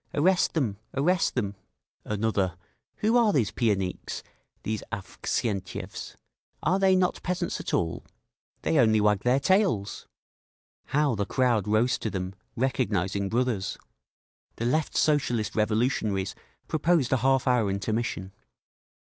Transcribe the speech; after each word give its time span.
Arrest 0.15 0.55
them! 0.55 0.77
Arrest 0.95 1.35
them!" 1.35 1.53
Another, 2.05 2.57
"Who 3.01 3.15
are 3.17 3.31
these 3.31 3.51
Pianikhs, 3.51 4.23
these 4.63 4.81
Avksentievs? 4.91 6.15
They 6.79 6.95
are 6.95 6.97
not 6.97 7.21
peasants 7.21 7.59
at 7.59 7.71
all! 7.71 8.03
They 8.63 8.79
only 8.79 8.99
wag 8.99 9.19
their 9.19 9.39
tails!" 9.39 10.07
How 10.85 11.13
the 11.13 11.27
crowd 11.27 11.67
rose 11.67 11.99
to 11.99 12.09
them, 12.09 12.33
recognising 12.55 13.29
brothers! 13.29 13.77
The 14.55 14.65
Left 14.65 14.97
Socialist 14.97 15.55
Revolutionaries 15.55 16.33
proposed 16.67 17.13
a 17.13 17.17
half 17.17 17.45
hour 17.47 17.69
intermission. 17.69 18.33